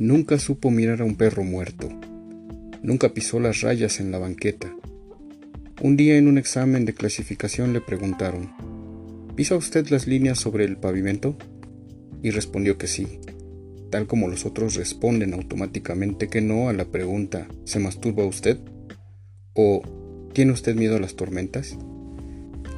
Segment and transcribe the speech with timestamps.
[0.00, 1.90] Nunca supo mirar a un perro muerto.
[2.82, 4.74] Nunca pisó las rayas en la banqueta.
[5.82, 8.50] Un día en un examen de clasificación le preguntaron,
[9.36, 11.36] ¿pisa usted las líneas sobre el pavimento?
[12.22, 13.20] Y respondió que sí,
[13.90, 18.58] tal como los otros responden automáticamente que no a la pregunta ¿se masturba usted?
[19.52, 19.82] ¿O
[20.32, 21.76] ¿tiene usted miedo a las tormentas?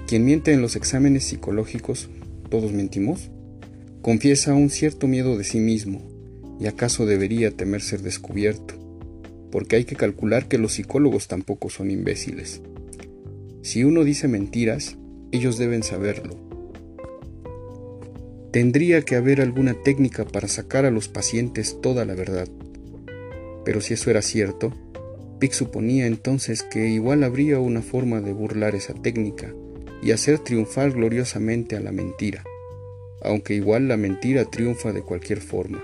[0.09, 2.09] Quien miente en los exámenes psicológicos,
[2.50, 3.31] todos mentimos,
[4.00, 6.11] confiesa un cierto miedo de sí mismo,
[6.61, 8.75] y acaso debería temer ser descubierto,
[9.51, 12.63] porque hay que calcular que los psicólogos tampoco son imbéciles.
[13.63, 14.97] Si uno dice mentiras,
[15.31, 16.37] ellos deben saberlo.
[18.53, 22.49] Tendría que haber alguna técnica para sacar a los pacientes toda la verdad.
[23.64, 24.75] Pero si eso era cierto,
[25.39, 29.55] Pick suponía entonces que igual habría una forma de burlar esa técnica
[30.03, 32.45] y hacer triunfar gloriosamente a la mentira,
[33.23, 35.83] aunque igual la mentira triunfa de cualquier forma.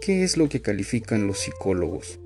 [0.00, 2.20] ¿Qué es lo que califican los psicólogos?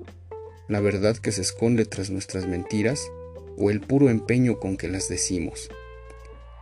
[0.69, 3.11] ¿La verdad que se esconde tras nuestras mentiras
[3.57, 5.69] o el puro empeño con que las decimos?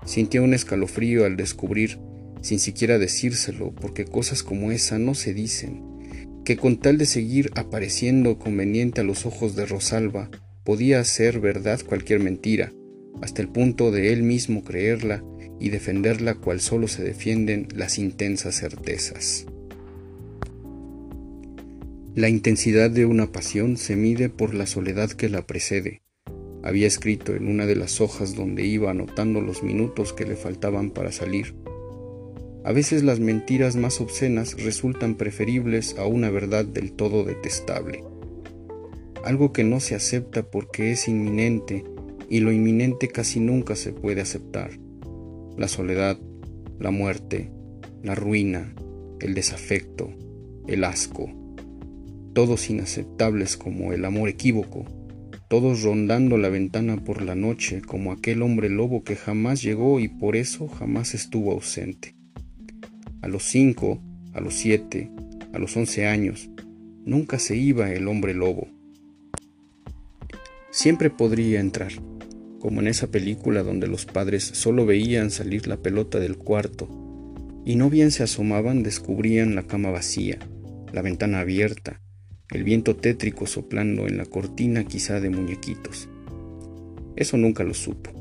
[0.08, 2.00] Sintió un escalofrío al descubrir,
[2.42, 5.84] sin siquiera decírselo, porque cosas como esa no se dicen,
[6.46, 10.32] que con tal de seguir apareciendo conveniente a los ojos de Rosalba,
[10.64, 12.74] podía hacer verdad cualquier mentira,
[13.22, 15.24] hasta el punto de él mismo creerla
[15.60, 19.46] y defenderla cual solo se defienden las intensas certezas.
[22.16, 26.04] La intensidad de una pasión se mide por la soledad que la precede.
[26.62, 30.92] Había escrito en una de las hojas donde iba anotando los minutos que le faltaban
[30.92, 31.56] para salir.
[32.64, 38.04] A veces las mentiras más obscenas resultan preferibles a una verdad del todo detestable.
[39.26, 41.84] Algo que no se acepta porque es inminente
[42.30, 44.70] y lo inminente casi nunca se puede aceptar.
[45.58, 46.20] La soledad,
[46.80, 47.50] la muerte,
[48.04, 48.76] la ruina,
[49.20, 50.12] el desafecto,
[50.68, 51.43] el asco,
[52.34, 54.86] todos inaceptables como el amor equívoco,
[55.48, 60.08] todos rondando la ventana por la noche como aquel hombre lobo que jamás llegó y
[60.08, 62.16] por eso jamás estuvo ausente.
[63.22, 64.02] A los cinco,
[64.34, 65.12] a los siete,
[65.54, 66.50] a los once años,
[67.06, 68.68] nunca se iba el hombre lobo.
[70.72, 71.92] Siempre podría entrar
[72.60, 76.90] como en esa película donde los padres solo veían salir la pelota del cuarto
[77.66, 80.40] y no bien se asomaban descubrían la cama vacía,
[80.92, 82.02] la ventana abierta,
[82.52, 86.10] el viento tétrico soplando en la cortina quizá de muñequitos.
[87.16, 88.12] Eso nunca lo supo,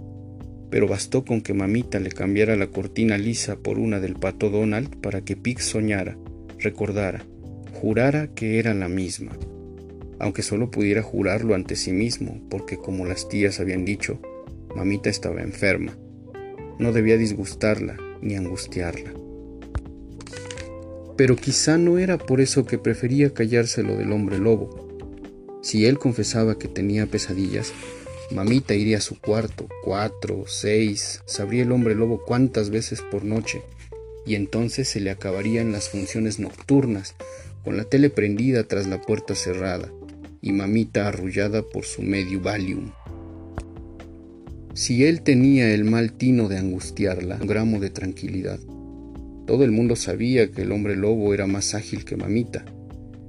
[0.71, 5.01] pero bastó con que mamita le cambiara la cortina lisa por una del pato Donald
[5.01, 6.17] para que Pix soñara,
[6.59, 7.25] recordara,
[7.75, 9.33] jurara que era la misma,
[10.19, 14.21] aunque solo pudiera jurarlo ante sí mismo, porque como las tías habían dicho,
[14.75, 15.93] Mamita estaba enferma.
[16.79, 19.22] No debía disgustarla ni angustiarla.
[21.23, 24.89] Pero quizá no era por eso que prefería callárselo del hombre lobo.
[25.63, 27.73] Si él confesaba que tenía pesadillas,
[28.33, 33.63] mamita iría a su cuarto, cuatro, seis, sabría el hombre lobo cuántas veces por noche,
[34.27, 37.15] y entonces se le acabarían las funciones nocturnas,
[37.63, 39.93] con la tele prendida tras la puerta cerrada,
[40.41, 42.91] y mamita arrullada por su medio Valium.
[44.75, 48.59] Si él tenía el mal tino de angustiarla, un gramo de tranquilidad.
[49.47, 52.65] Todo el mundo sabía que el hombre lobo era más ágil que mamita,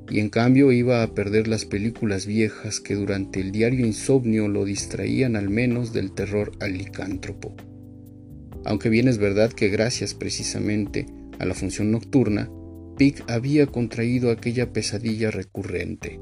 [0.09, 4.66] y en cambio iba a perder las películas viejas que durante el diario insomnio lo
[4.66, 7.56] distraían al menos del terror al licántropo.
[8.66, 11.07] Aunque bien es verdad que gracias precisamente
[11.40, 12.50] a la función nocturna,
[12.97, 16.19] Pick había contraído aquella pesadilla recurrente.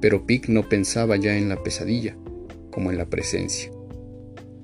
[0.00, 2.16] Pero Pick no pensaba ya en la pesadilla,
[2.70, 3.70] como en la presencia.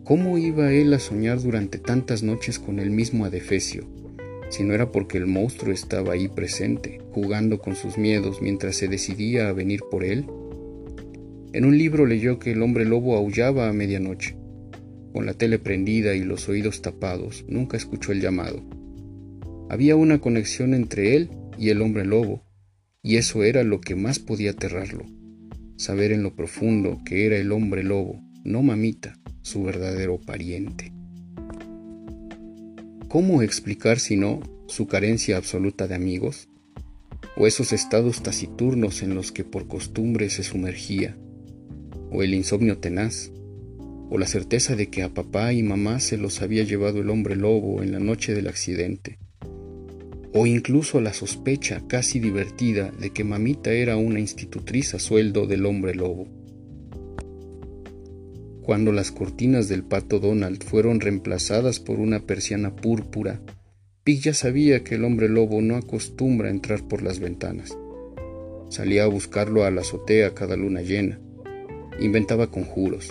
[0.08, 3.84] ¿Cómo iba él a soñar durante tantas noches con el mismo adefesio,
[4.48, 8.88] si no era porque el monstruo estaba ahí presente, jugando con sus miedos mientras se
[8.88, 10.24] decidía a venir por él?
[11.52, 14.34] En un libro leyó que el hombre lobo aullaba a medianoche.
[15.12, 18.62] Con la tele prendida y los oídos tapados, nunca escuchó el llamado.
[19.68, 21.28] Había una conexión entre él
[21.58, 22.46] y el hombre lobo,
[23.02, 25.04] y eso era lo que más podía aterrarlo
[25.76, 29.17] saber en lo profundo que era el hombre lobo, no mamita,
[29.48, 30.92] su verdadero pariente.
[33.08, 36.48] ¿Cómo explicar si no su carencia absoluta de amigos?
[37.36, 41.16] ¿O esos estados taciturnos en los que por costumbre se sumergía?
[42.12, 43.32] ¿O el insomnio tenaz?
[44.10, 47.34] ¿O la certeza de que a papá y mamá se los había llevado el hombre
[47.34, 49.18] lobo en la noche del accidente?
[50.32, 55.66] o incluso la sospecha casi divertida de que mamita era una institutriz a sueldo del
[55.66, 56.28] hombre lobo.
[58.68, 63.40] Cuando las cortinas del pato Donald fueron reemplazadas por una persiana púrpura,
[64.04, 67.78] Pig ya sabía que el hombre lobo no acostumbra a entrar por las ventanas.
[68.68, 71.18] Salía a buscarlo a la azotea cada luna llena.
[71.98, 73.08] Inventaba conjuros.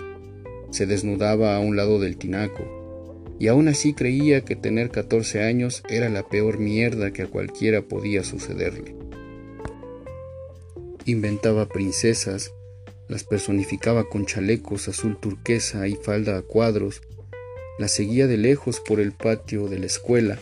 [0.69, 3.35] Se desnudaba a un lado del tinaco.
[3.39, 7.81] Y aún así creía que tener 14 años era la peor mierda que a cualquiera
[7.81, 8.95] podía sucederle.
[11.05, 12.53] Inventaba princesas,
[13.07, 17.01] las personificaba con chalecos azul turquesa y falda a cuadros,
[17.79, 20.39] las seguía de lejos por el patio de la escuela,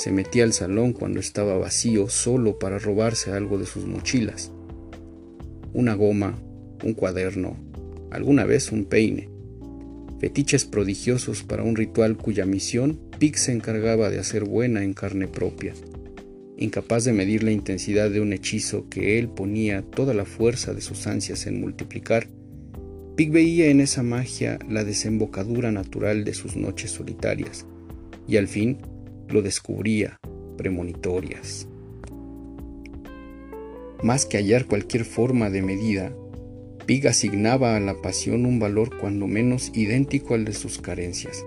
[0.00, 4.50] se metía al salón cuando estaba vacío solo para robarse algo de sus mochilas.
[5.74, 6.38] Una goma,
[6.82, 7.58] un cuaderno,
[8.10, 9.28] alguna vez un peine.
[10.18, 15.28] Fetiches prodigiosos para un ritual cuya misión Pick se encargaba de hacer buena en carne
[15.28, 15.74] propia.
[16.60, 20.82] Incapaz de medir la intensidad de un hechizo que él ponía toda la fuerza de
[20.82, 22.28] sus ansias en multiplicar,
[23.16, 27.66] Pick veía en esa magia la desembocadura natural de sus noches solitarias,
[28.28, 28.76] y al fin
[29.30, 30.20] lo descubría
[30.58, 31.66] premonitorias.
[34.02, 36.12] Más que hallar cualquier forma de medida,
[36.84, 41.42] Pig asignaba a la pasión un valor cuando menos idéntico al de sus carencias,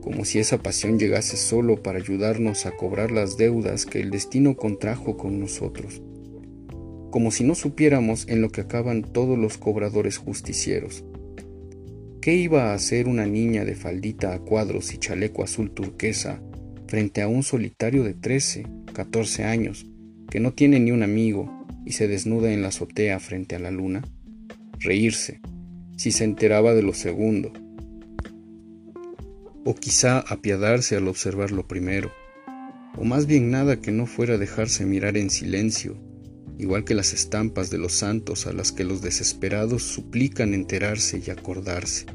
[0.00, 4.56] como si esa pasión llegase solo para ayudarnos a cobrar las deudas que el destino
[4.56, 6.02] contrajo con nosotros,
[7.10, 11.04] como si no supiéramos en lo que acaban todos los cobradores justicieros.
[12.20, 16.42] ¿Qué iba a hacer una niña de faldita a cuadros y chaleco azul turquesa
[16.86, 19.86] frente a un solitario de 13, 14 años,
[20.30, 23.70] que no tiene ni un amigo y se desnuda en la azotea frente a la
[23.70, 24.02] luna?
[24.80, 25.40] Reírse,
[25.96, 27.52] si se enteraba de lo segundo.
[29.64, 32.10] O quizá apiadarse al observar lo primero.
[32.96, 35.96] O más bien nada que no fuera dejarse mirar en silencio,
[36.58, 41.30] igual que las estampas de los santos a las que los desesperados suplican enterarse y
[41.30, 42.06] acordarse.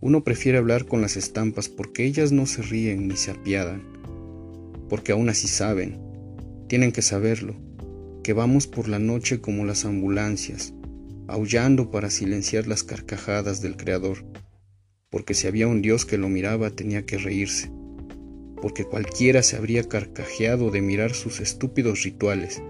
[0.00, 3.82] Uno prefiere hablar con las estampas porque ellas no se ríen ni se apiadan,
[4.88, 6.00] porque aún así saben,
[6.68, 7.54] tienen que saberlo,
[8.22, 10.72] que vamos por la noche como las ambulancias,
[11.28, 14.24] aullando para silenciar las carcajadas del Creador,
[15.10, 17.70] porque si había un Dios que lo miraba tenía que reírse,
[18.62, 22.62] porque cualquiera se habría carcajeado de mirar sus estúpidos rituales,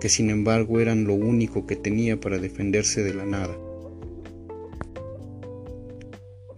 [0.00, 3.56] que sin embargo eran lo único que tenía para defenderse de la nada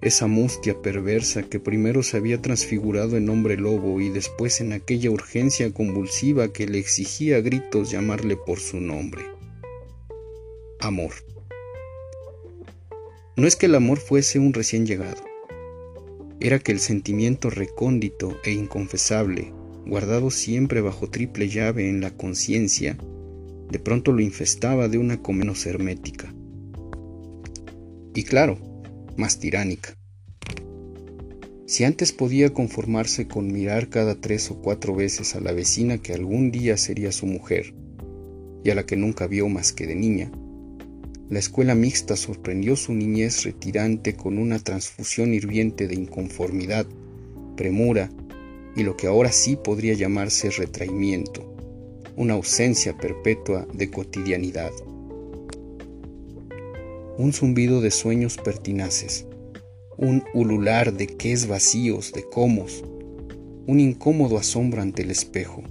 [0.02, 5.10] esa mustia perversa que primero se había transfigurado en hombre lobo y después en aquella
[5.10, 9.22] urgencia convulsiva que le exigía a gritos llamarle por su nombre.
[10.78, 11.12] Amor.
[13.40, 15.24] No es que el amor fuese un recién llegado,
[16.40, 19.50] era que el sentimiento recóndito e inconfesable,
[19.86, 22.98] guardado siempre bajo triple llave en la conciencia,
[23.70, 26.34] de pronto lo infestaba de una comenos hermética.
[28.14, 28.58] Y claro,
[29.16, 29.96] más tiránica.
[31.64, 36.12] Si antes podía conformarse con mirar cada tres o cuatro veces a la vecina que
[36.12, 37.72] algún día sería su mujer,
[38.62, 40.30] y a la que nunca vio más que de niña,
[41.30, 46.86] la escuela mixta sorprendió su niñez retirante con una transfusión hirviente de inconformidad,
[47.56, 48.10] premura
[48.76, 51.54] y lo que ahora sí podría llamarse retraimiento,
[52.16, 54.72] una ausencia perpetua de cotidianidad
[57.20, 59.26] un zumbido de sueños pertinaces,
[59.98, 62.82] un ulular de ques vacíos, de comos,
[63.66, 65.62] un incómodo asombro ante el espejo.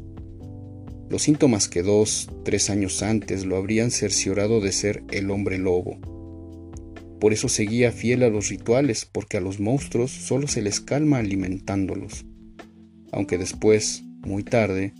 [1.10, 5.98] Los síntomas que dos, tres años antes lo habrían cerciorado de ser el hombre lobo.
[7.20, 11.18] Por eso seguía fiel a los rituales, porque a los monstruos solo se les calma
[11.18, 12.26] alimentándolos.
[13.12, 14.94] Aunque después, muy tarde,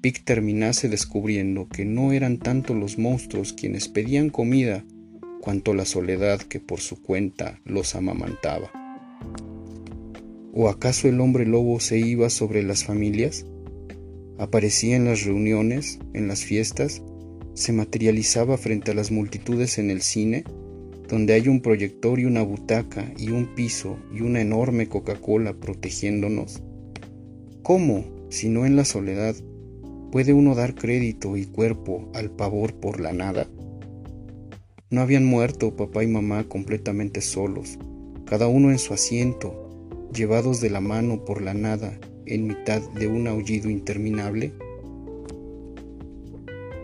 [0.00, 4.84] Pic terminase descubriendo que no eran tanto los monstruos quienes pedían comida,
[5.40, 8.72] cuanto la soledad que por su cuenta los amamantaba.
[10.52, 13.46] ¿O acaso el hombre lobo se iba sobre las familias?
[14.42, 17.00] Aparecía en las reuniones, en las fiestas,
[17.54, 20.42] se materializaba frente a las multitudes en el cine,
[21.08, 26.60] donde hay un proyector y una butaca y un piso y una enorme Coca-Cola protegiéndonos.
[27.62, 29.36] ¿Cómo, si no en la soledad,
[30.10, 33.46] puede uno dar crédito y cuerpo al pavor por la nada?
[34.90, 37.78] No habían muerto papá y mamá completamente solos,
[38.26, 39.70] cada uno en su asiento,
[40.12, 41.96] llevados de la mano por la nada
[42.32, 44.52] en mitad de un aullido interminable.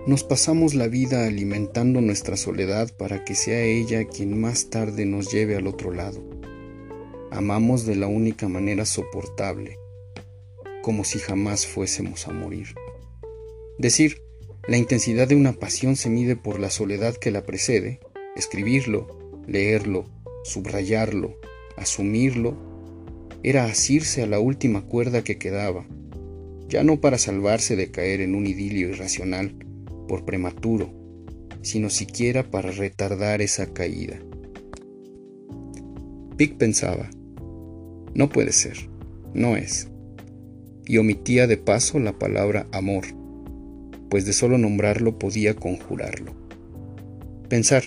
[0.07, 5.33] Nos pasamos la vida alimentando nuestra soledad para que sea ella quien más tarde nos
[5.33, 6.23] lleve al otro lado.
[7.31, 9.79] Amamos de la única manera soportable,
[10.83, 12.75] como si jamás fuésemos a morir.
[13.79, 14.23] Decir,
[14.67, 18.01] la intensidad de una pasión se mide por la soledad que la precede,
[18.37, 20.05] escribirlo, leerlo,
[20.45, 21.39] subrayarlo,
[21.77, 22.68] asumirlo,
[23.43, 25.87] era asirse a la última cuerda que quedaba,
[26.69, 29.55] ya no para salvarse de caer en un idilio irracional
[30.07, 30.93] por prematuro,
[31.63, 34.19] sino siquiera para retardar esa caída.
[36.37, 37.11] Pick pensaba,
[38.15, 38.91] no puede ser,
[39.35, 39.89] no es,
[40.85, 43.05] y omitía de paso la palabra amor,
[44.09, 46.33] pues de solo nombrarlo podía conjurarlo.
[47.49, 47.85] Pensar,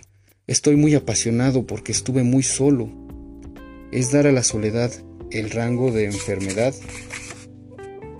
[0.47, 2.89] estoy muy apasionado porque estuve muy solo,
[3.91, 4.91] es dar a la soledad
[5.31, 6.73] el rango de enfermedad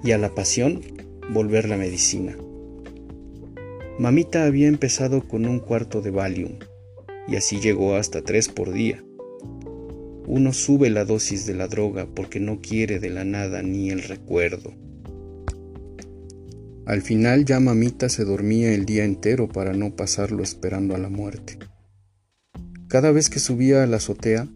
[0.04, 0.82] y a la pasión
[1.34, 2.38] volver la medicina.
[4.00, 6.60] Mamita había empezado con un cuarto de Valium
[7.28, 9.04] y así llegó hasta tres por día.
[10.26, 14.04] Uno sube la dosis de la droga porque no quiere de la nada ni el
[14.04, 14.74] recuerdo.
[16.86, 21.10] Al final ya mamita se dormía el día entero para no pasarlo esperando a la
[21.10, 21.60] muerte.
[22.88, 24.48] Cada vez que subía a la azotea,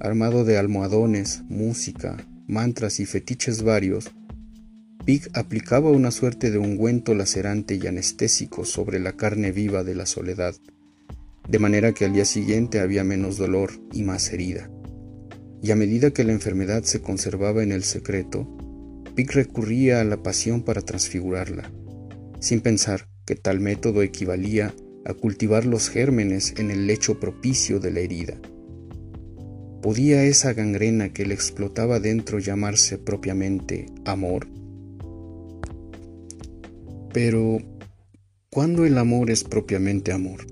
[0.00, 4.10] armado de almohadones, música, mantras y fetiches varios,
[5.04, 10.04] Pig aplicaba una suerte de ungüento lacerante y anestésico sobre la carne viva de la
[10.04, 10.56] soledad,
[11.48, 14.68] de manera que al día siguiente había menos dolor y más herida.
[15.62, 18.48] Y a medida que la enfermedad se conservaba en el secreto,
[19.14, 21.70] Pig recurría a la pasión para transfigurarla,
[22.40, 24.74] sin pensar que tal método equivalía
[25.04, 28.34] a cultivar los gérmenes en el lecho propicio de la herida.
[29.82, 34.48] ¿Podía esa gangrena que le explotaba dentro llamarse propiamente amor?
[37.12, 37.58] Pero,
[38.50, 40.46] ¿cuándo el amor es propiamente amor?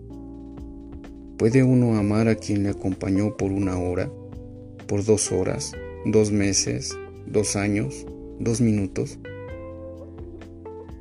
[1.37, 4.11] ¿Puede uno amar a quien le acompañó por una hora,
[4.87, 5.73] por dos horas,
[6.07, 8.07] dos meses, dos años,
[8.39, 9.19] dos minutos?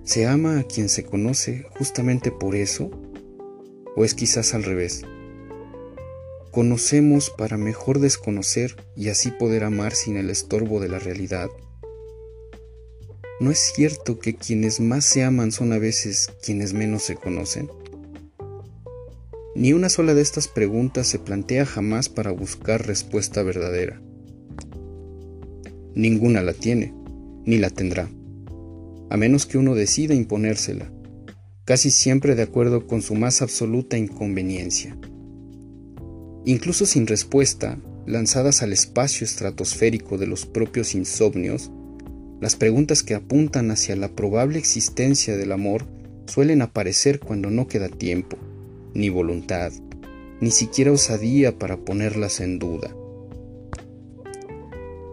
[0.03, 2.89] ¿Se ama a quien se conoce justamente por eso?
[3.95, 5.03] ¿O es quizás al revés?
[6.53, 11.49] Conocemos para mejor desconocer y así poder amar sin el estorbo de la realidad.
[13.39, 17.71] ¿No es cierto que quienes más se aman son a veces quienes menos se conocen?
[19.55, 23.99] Ni una sola de estas preguntas se plantea jamás para buscar respuesta verdadera.
[25.95, 26.93] Ninguna la tiene,
[27.45, 28.11] ni la tendrá,
[29.09, 30.93] a menos que uno decida imponérsela,
[31.65, 34.95] casi siempre de acuerdo con su más absoluta inconveniencia.
[36.45, 41.71] Incluso sin respuesta, lanzadas al espacio estratosférico de los propios insomnios,
[42.41, 45.85] las preguntas que apuntan hacia la probable existencia del amor
[46.25, 48.37] suelen aparecer cuando no queda tiempo,
[48.93, 49.71] ni voluntad,
[50.41, 52.93] ni siquiera osadía para ponerlas en duda.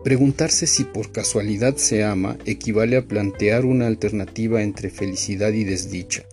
[0.03, 6.25] Preguntarse si por casualidad se ama equivale a plantear una alternativa entre felicidad y desdicha,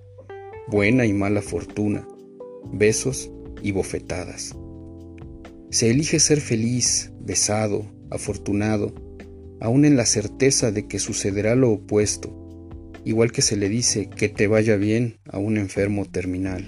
[0.67, 2.07] buena y mala fortuna,
[2.71, 3.29] besos
[3.61, 4.55] y bofetadas.
[5.69, 8.95] Se elige ser feliz, besado, afortunado,
[9.59, 12.33] aún en la certeza de que sucederá lo opuesto,
[13.03, 16.67] igual que se le dice que te vaya bien a un enfermo terminal.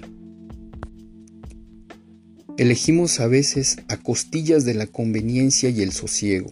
[2.58, 6.50] Elegimos a veces a costillas de la conveniencia y el sosiego,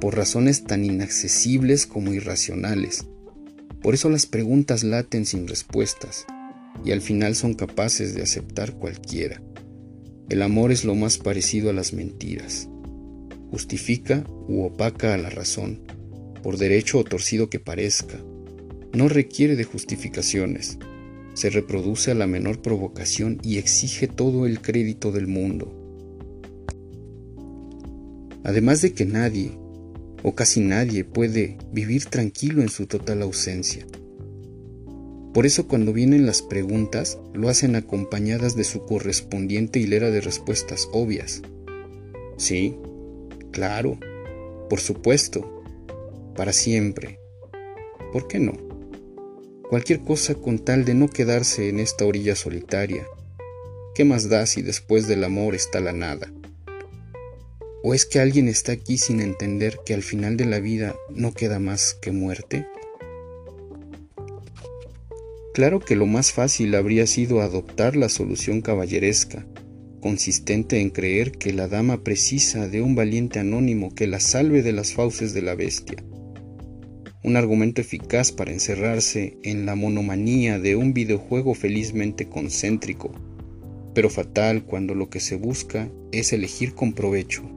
[0.00, 3.06] por razones tan inaccesibles como irracionales.
[3.82, 6.26] Por eso las preguntas laten sin respuestas,
[6.84, 9.42] y al final son capaces de aceptar cualquiera.
[10.28, 12.68] El amor es lo más parecido a las mentiras.
[13.52, 15.82] Justifica u opaca a la razón,
[16.42, 18.18] por derecho o torcido que parezca.
[18.92, 20.78] No requiere de justificaciones.
[21.34, 25.72] Se reproduce a la menor provocación y exige todo el crédito del mundo.
[28.42, 29.56] Además de que nadie,
[30.24, 33.86] o casi nadie, puede vivir tranquilo en su total ausencia.
[35.36, 40.88] Por eso cuando vienen las preguntas, lo hacen acompañadas de su correspondiente hilera de respuestas
[40.92, 41.42] obvias.
[42.38, 42.78] Sí,
[43.50, 43.98] claro,
[44.70, 45.62] por supuesto,
[46.34, 47.20] para siempre.
[48.14, 48.54] ¿Por qué no?
[49.68, 53.06] Cualquier cosa con tal de no quedarse en esta orilla solitaria.
[53.94, 56.32] ¿Qué más da si después del amor está la nada?
[57.82, 61.34] ¿O es que alguien está aquí sin entender que al final de la vida no
[61.34, 62.66] queda más que muerte?
[65.56, 69.46] Claro que lo más fácil habría sido adoptar la solución caballeresca,
[70.02, 74.72] consistente en creer que la dama precisa de un valiente anónimo que la salve de
[74.72, 76.04] las fauces de la bestia.
[77.24, 83.12] Un argumento eficaz para encerrarse en la monomanía de un videojuego felizmente concéntrico,
[83.94, 87.55] pero fatal cuando lo que se busca es elegir con provecho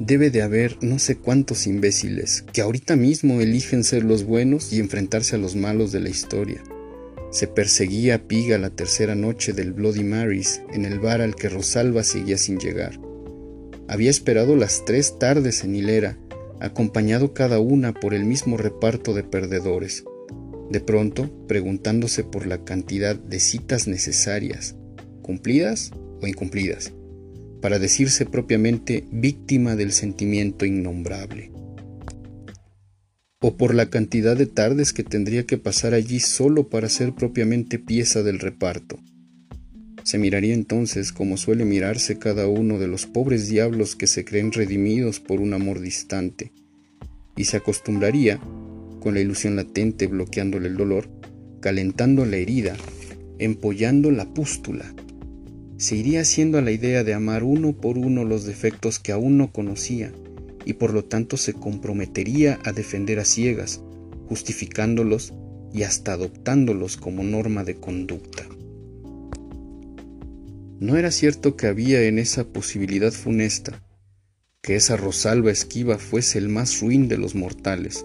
[0.00, 4.78] Debe de haber no sé cuántos imbéciles que ahorita mismo eligen ser los buenos y
[4.78, 6.62] enfrentarse a los malos de la historia.
[7.32, 11.48] Se perseguía a Piga la tercera noche del Bloody Marys en el bar al que
[11.48, 13.00] Rosalba seguía sin llegar.
[13.88, 16.16] Había esperado las tres tardes en hilera,
[16.60, 20.04] acompañado cada una por el mismo reparto de perdedores.
[20.70, 24.76] De pronto, preguntándose por la cantidad de citas necesarias,
[25.22, 25.90] cumplidas
[26.22, 26.92] o incumplidas,
[27.60, 31.50] para decirse propiamente víctima del sentimiento innombrable.
[33.40, 37.78] O por la cantidad de tardes que tendría que pasar allí solo para ser propiamente
[37.78, 38.98] pieza del reparto.
[40.02, 44.52] Se miraría entonces como suele mirarse cada uno de los pobres diablos que se creen
[44.52, 46.52] redimidos por un amor distante,
[47.36, 48.40] y se acostumbraría,
[49.00, 51.08] con la ilusión latente bloqueándole el dolor,
[51.60, 52.76] calentando la herida,
[53.38, 54.94] empollando la pústula,
[55.78, 59.38] se iría haciendo a la idea de amar uno por uno los defectos que aún
[59.38, 60.12] no conocía,
[60.64, 63.80] y por lo tanto se comprometería a defender a ciegas,
[64.28, 65.32] justificándolos
[65.72, 68.44] y hasta adoptándolos como norma de conducta.
[70.80, 73.80] No era cierto que había en esa posibilidad funesta,
[74.60, 78.04] que esa Rosalba esquiva fuese el más ruin de los mortales,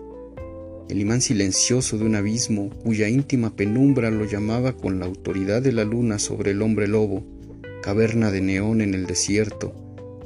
[0.89, 5.72] el imán silencioso de un abismo cuya íntima penumbra lo llamaba con la autoridad de
[5.72, 7.24] la luna sobre el hombre lobo,
[7.84, 9.75] caverna de neón en el desierto,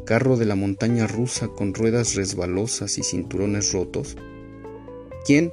[0.06, 4.16] carro de la montaña rusa con ruedas resbalosas y cinturones rotos?
[5.26, 5.52] ¿Quién,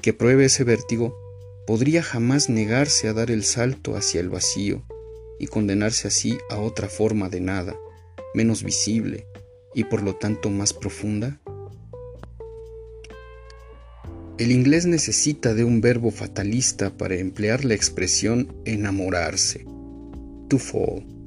[0.00, 1.18] que pruebe ese vértigo,
[1.66, 4.84] podría jamás negarse a dar el salto hacia el vacío
[5.40, 7.76] y condenarse así a otra forma de nada,
[8.32, 9.26] menos visible
[9.74, 11.40] y por lo tanto más profunda?
[14.38, 19.66] El inglés necesita de un verbo fatalista para emplear la expresión enamorarse,
[20.48, 21.19] to fall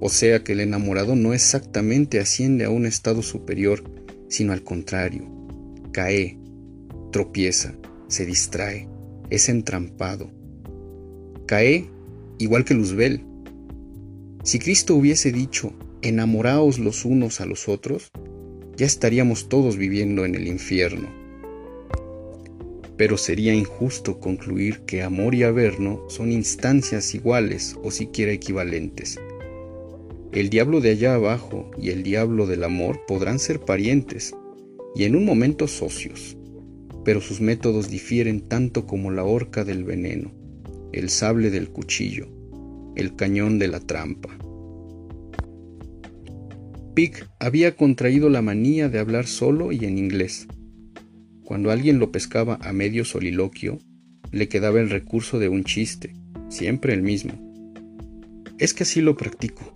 [0.00, 3.82] o sea que el enamorado no exactamente asciende a un estado superior,
[4.28, 5.30] sino al contrario,
[5.92, 6.38] cae,
[7.12, 7.74] tropieza,
[8.08, 8.88] se distrae,
[9.30, 10.30] es entrampado.
[11.46, 11.88] Cae
[12.38, 13.24] igual que Luzbel.
[14.44, 15.72] Si Cristo hubiese dicho,
[16.02, 18.10] enamoraos los unos a los otros,
[18.76, 21.08] ya estaríamos todos viviendo en el infierno.
[22.96, 29.18] Pero sería injusto concluir que amor y averno son instancias iguales o siquiera equivalentes.
[30.36, 34.34] El diablo de allá abajo y el diablo del amor podrán ser parientes
[34.94, 36.36] y en un momento socios,
[37.06, 40.34] pero sus métodos difieren tanto como la horca del veneno,
[40.92, 42.28] el sable del cuchillo,
[42.96, 44.28] el cañón de la trampa.
[46.92, 50.48] Pick había contraído la manía de hablar solo y en inglés.
[51.44, 53.78] Cuando alguien lo pescaba a medio soliloquio,
[54.32, 56.12] le quedaba el recurso de un chiste,
[56.50, 57.32] siempre el mismo.
[58.58, 59.75] Es que así lo practico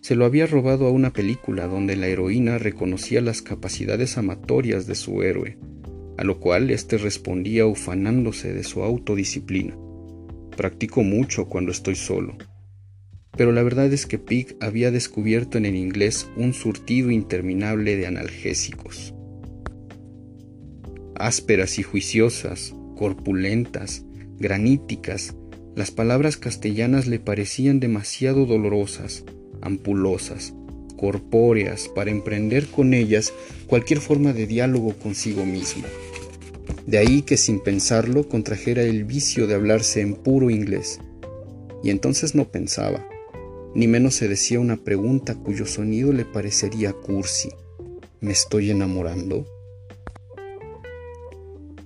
[0.00, 4.94] se lo había robado a una película donde la heroína reconocía las capacidades amatorias de
[4.94, 5.58] su héroe,
[6.16, 9.76] a lo cual éste respondía ufanándose de su autodisciplina.
[10.56, 12.36] Practico mucho cuando estoy solo.
[13.36, 18.06] Pero la verdad es que Pig había descubierto en el inglés un surtido interminable de
[18.06, 19.14] analgésicos.
[21.14, 24.04] Ásperas y juiciosas, corpulentas,
[24.38, 25.36] graníticas,
[25.76, 29.24] las palabras castellanas le parecían demasiado dolorosas,
[29.62, 30.54] ampulosas,
[30.96, 33.32] corpóreas, para emprender con ellas
[33.66, 35.84] cualquier forma de diálogo consigo mismo.
[36.86, 41.00] De ahí que sin pensarlo contrajera el vicio de hablarse en puro inglés.
[41.82, 43.06] Y entonces no pensaba,
[43.74, 47.50] ni menos se decía una pregunta cuyo sonido le parecería cursi.
[48.20, 49.46] ¿Me estoy enamorando?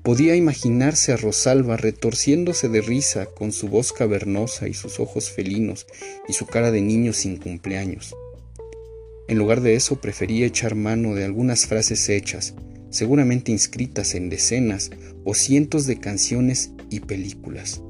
[0.05, 5.87] Podía imaginarse a Rosalba retorciéndose de risa con su voz cavernosa y sus ojos felinos
[6.29, 8.15] y su cara de niño sin cumpleaños.
[9.29, 12.55] En lugar de eso prefería echar mano de algunas frases hechas,
[12.91, 14.91] seguramente inscritas en decenas
[15.25, 17.81] o cientos de canciones y películas.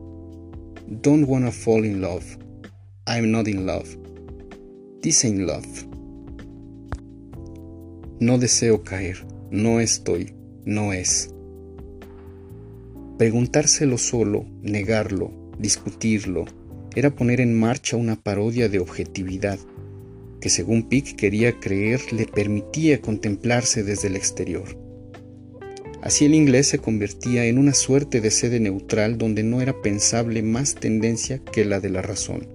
[0.87, 2.24] Don't wanna fall in love.
[3.09, 3.88] I'm not in love.
[5.03, 5.66] This ain't love.
[8.20, 9.27] No deseo caer.
[9.50, 10.33] No estoy.
[10.64, 11.34] No es.
[13.18, 16.46] Preguntárselo solo, negarlo, discutirlo,
[16.96, 19.61] era poner en marcha una parodia de objetividad,
[20.40, 24.77] que según Pick quería creer le permitía contemplarse desde el exterior.
[26.03, 30.42] Así el inglés se convertía en una suerte de sede neutral donde no era pensable
[30.42, 32.48] más tendencia que la de la razón.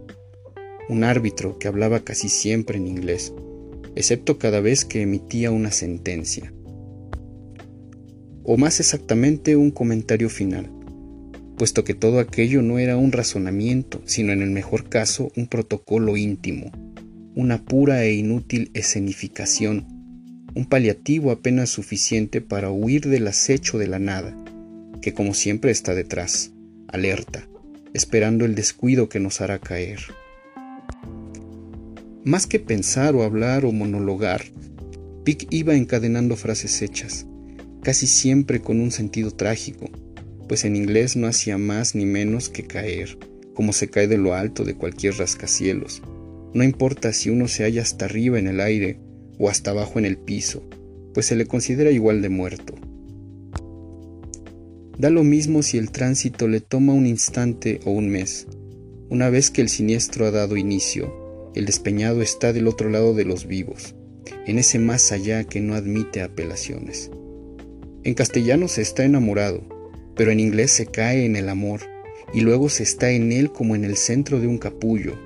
[0.89, 3.33] Un árbitro que hablaba casi siempre en inglés,
[3.95, 6.51] excepto cada vez que emitía una sentencia
[8.51, 10.71] o más exactamente un comentario final,
[11.55, 16.17] puesto que todo aquello no era un razonamiento, sino en el mejor caso un protocolo
[16.17, 16.71] íntimo,
[17.35, 19.85] una pura e inútil escenificación,
[20.55, 24.35] un paliativo apenas suficiente para huir del acecho de la nada,
[24.99, 26.51] que como siempre está detrás,
[26.87, 27.47] alerta,
[27.93, 29.99] esperando el descuido que nos hará caer.
[32.23, 34.41] Más que pensar o hablar o monologar,
[35.23, 37.27] Pick iba encadenando frases hechas,
[37.83, 39.89] casi siempre con un sentido trágico,
[40.47, 43.17] pues en inglés no hacía más ni menos que caer,
[43.53, 46.01] como se cae de lo alto de cualquier rascacielos.
[46.53, 48.99] No importa si uno se halla hasta arriba en el aire
[49.37, 50.67] o hasta abajo en el piso,
[51.13, 52.75] pues se le considera igual de muerto.
[54.97, 58.47] Da lo mismo si el tránsito le toma un instante o un mes.
[59.09, 63.25] Una vez que el siniestro ha dado inicio, el despeñado está del otro lado de
[63.25, 63.95] los vivos,
[64.45, 67.11] en ese más allá que no admite apelaciones.
[68.03, 69.61] En castellano se está enamorado,
[70.15, 71.81] pero en inglés se cae en el amor
[72.33, 75.17] y luego se está en él como en el centro de un capullo,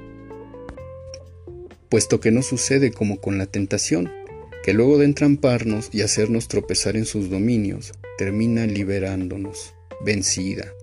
[1.90, 4.12] puesto que no sucede como con la tentación,
[4.64, 10.74] que luego de entramparnos y hacernos tropezar en sus dominios, termina liberándonos, vencida.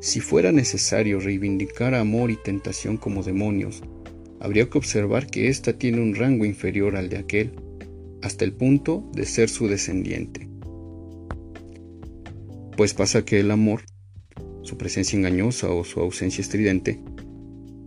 [0.00, 3.82] Si fuera necesario reivindicar amor y tentación como demonios,
[4.40, 7.52] habría que observar que ésta tiene un rango inferior al de aquel,
[8.28, 10.48] hasta el punto de ser su descendiente.
[12.76, 13.82] Pues pasa que el amor,
[14.62, 17.00] su presencia engañosa o su ausencia estridente,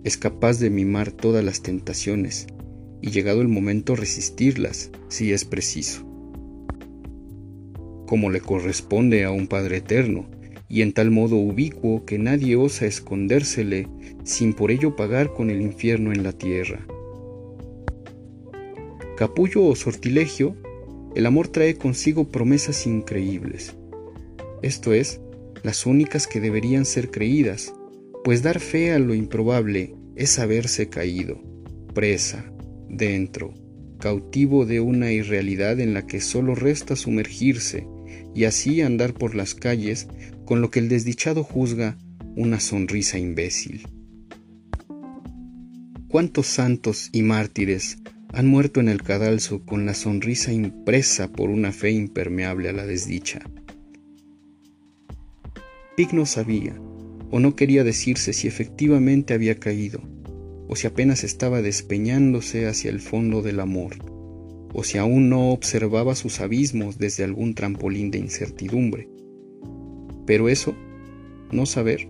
[0.03, 2.47] es capaz de mimar todas las tentaciones
[3.01, 6.01] y llegado el momento resistirlas si es preciso.
[8.07, 10.27] Como le corresponde a un Padre eterno,
[10.67, 13.87] y en tal modo ubicuo que nadie osa escondérsele
[14.23, 16.87] sin por ello pagar con el infierno en la tierra.
[19.21, 20.57] Capullo o sortilegio,
[21.15, 23.75] el amor trae consigo promesas increíbles.
[24.63, 25.21] Esto es,
[25.61, 27.71] las únicas que deberían ser creídas,
[28.23, 31.39] pues dar fe a lo improbable es haberse caído,
[31.93, 32.51] presa,
[32.89, 33.53] dentro,
[33.99, 37.85] cautivo de una irrealidad en la que solo resta sumergirse
[38.33, 40.07] y así andar por las calles
[40.45, 41.95] con lo que el desdichado juzga
[42.35, 43.87] una sonrisa imbécil.
[46.07, 47.99] ¿Cuántos santos y mártires
[48.33, 52.85] han muerto en el cadalso con la sonrisa impresa por una fe impermeable a la
[52.85, 53.41] desdicha?
[55.97, 56.75] Pic no sabía,
[57.29, 60.01] o no quería decirse si efectivamente había caído,
[60.67, 63.97] o si apenas estaba despeñándose hacia el fondo del amor
[64.73, 69.09] o si aún no observaba sus abismos desde algún trampolín de incertidumbre.
[70.25, 70.75] Pero eso,
[71.51, 72.07] no saber,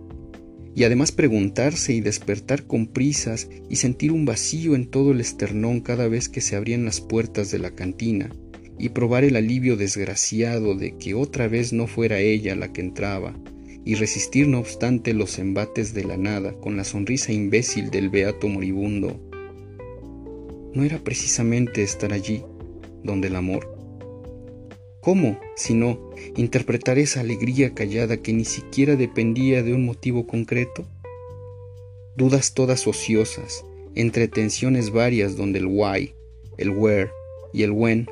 [0.75, 5.81] y además preguntarse y despertar con prisas y sentir un vacío en todo el esternón
[5.81, 8.29] cada vez que se abrían las puertas de la cantina,
[8.77, 13.37] y probar el alivio desgraciado de que otra vez no fuera ella la que entraba,
[13.83, 18.47] y resistir no obstante los embates de la nada con la sonrisa imbécil del beato
[18.47, 19.19] moribundo,
[20.73, 22.43] no era precisamente estar allí,
[23.03, 23.70] donde el amor?
[25.01, 30.85] ¿Cómo, si no, interpretar esa alegría callada que ni siquiera dependía de un motivo concreto?
[32.15, 36.13] Dudas todas ociosas, entre tensiones varias donde el why,
[36.57, 37.09] el where
[37.51, 38.07] y el when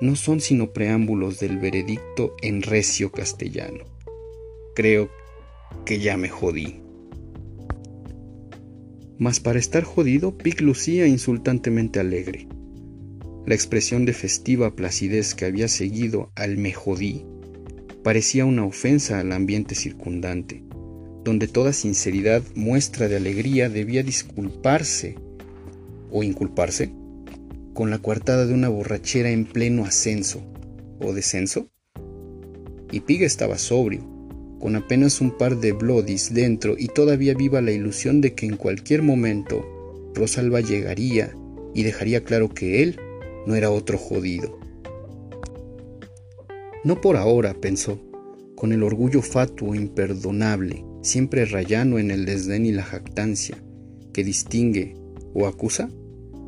[0.00, 3.84] no son sino preámbulos del veredicto en recio castellano.
[4.74, 5.10] Creo
[5.84, 6.80] que ya me jodí.
[9.18, 12.48] Mas para estar jodido, Pic lucía insultantemente alegre.
[13.44, 17.24] La expresión de festiva placidez que había seguido al me jodí
[18.04, 20.62] parecía una ofensa al ambiente circundante,
[21.24, 25.16] donde toda sinceridad muestra de alegría debía disculparse
[26.10, 26.92] o inculparse
[27.74, 30.42] con la coartada de una borrachera en pleno ascenso
[31.00, 31.68] o descenso.
[32.92, 34.06] Y Pig estaba sobrio,
[34.60, 38.56] con apenas un par de blodis dentro y todavía viva la ilusión de que en
[38.56, 39.64] cualquier momento
[40.14, 41.34] Rosalba llegaría
[41.74, 43.00] y dejaría claro que él
[43.46, 44.58] no era otro jodido.
[46.84, 48.00] No por ahora, pensó,
[48.56, 53.62] con el orgullo fatuo imperdonable, siempre rayano en el desdén y la jactancia,
[54.12, 54.94] que distingue
[55.34, 55.88] o acusa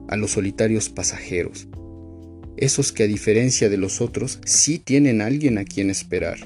[0.08, 1.68] a los solitarios pasajeros,
[2.56, 6.38] esos que a diferencia de los otros sí tienen alguien a quien esperar,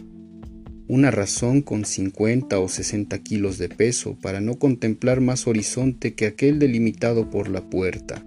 [0.87, 6.27] una razón con 50 o 60 kilos de peso para no contemplar más horizonte que
[6.27, 8.25] aquel delimitado por la puerta,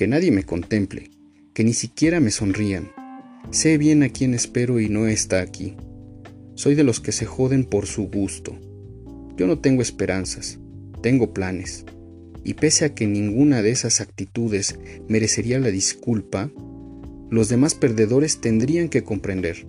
[0.00, 1.10] que nadie me contemple,
[1.52, 2.90] que ni siquiera me sonrían.
[3.50, 5.76] Sé bien a quién espero y no está aquí.
[6.54, 8.58] Soy de los que se joden por su gusto.
[9.36, 10.58] Yo no tengo esperanzas,
[11.02, 11.84] tengo planes.
[12.44, 16.50] Y pese a que ninguna de esas actitudes merecería la disculpa,
[17.28, 19.66] los demás perdedores tendrían que comprender.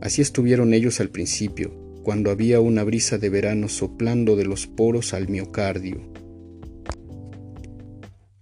[0.00, 5.12] Así estuvieron ellos al principio, cuando había una brisa de verano soplando de los poros
[5.12, 6.16] al miocardio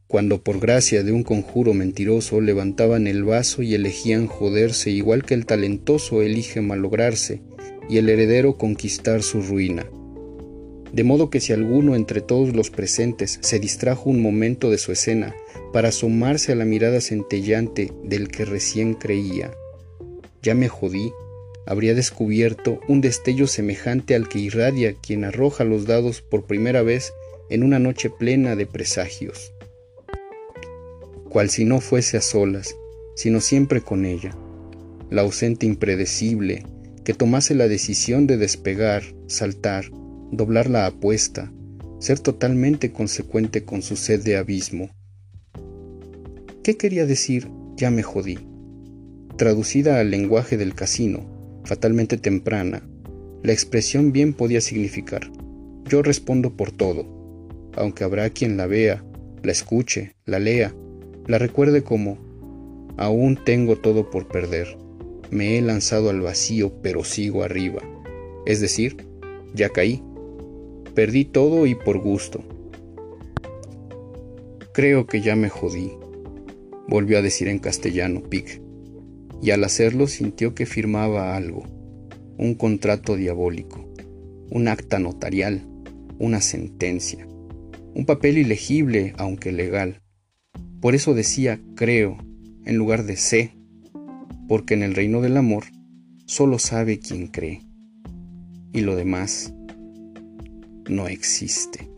[0.08, 5.34] cuando por gracia de un conjuro mentiroso levantaban el vaso y elegían joderse igual que
[5.34, 7.40] el talentoso elige malograrse
[7.88, 9.86] y el heredero conquistar su ruina.
[10.92, 14.92] de modo que si alguno entre todos los presentes se distrajo un momento de su
[14.92, 15.34] escena
[15.72, 19.50] para asomarse a la mirada centellante del que recién creía,
[20.42, 21.12] ya me jodí,
[21.66, 27.12] habría descubierto un destello semejante al que irradia quien arroja los dados por primera vez
[27.50, 29.52] en una noche plena de presagios,
[31.28, 32.74] cual si no fuese a solas,
[33.14, 34.36] sino siempre con ella,
[35.10, 36.64] la ausente impredecible,
[37.04, 39.90] que tomase la decisión de despegar, saltar,
[40.32, 41.52] doblar la apuesta,
[42.00, 44.90] ser totalmente consecuente con su sed de abismo.
[46.62, 48.38] ¿Qué quería decir ya me jodí?
[49.36, 52.88] Traducida al lenguaje del casino, fatalmente temprana,
[53.42, 55.30] la expresión bien podía significar
[55.88, 57.06] yo respondo por todo,
[57.74, 59.04] aunque habrá quien la vea,
[59.42, 60.74] la escuche, la lea,
[61.26, 62.18] la recuerde como
[62.96, 64.76] aún tengo todo por perder,
[65.30, 67.82] me he lanzado al vacío pero sigo arriba,
[68.46, 68.96] es decir,
[69.54, 70.02] ya caí,
[70.94, 72.42] perdí todo y por gusto.
[74.72, 75.92] Creo que ya me jodí,
[76.88, 78.60] volvió a decir en castellano Pic,
[79.42, 81.64] y al hacerlo sintió que firmaba algo,
[82.38, 83.86] un contrato diabólico,
[84.50, 85.66] un acta notarial,
[86.18, 87.26] una sentencia,
[87.94, 90.02] un papel ilegible aunque legal.
[90.80, 92.18] Por eso decía creo
[92.64, 93.52] en lugar de sé,
[94.48, 95.64] porque en el reino del amor
[96.26, 97.62] solo sabe quien cree,
[98.72, 99.54] y lo demás
[100.88, 101.88] no existe.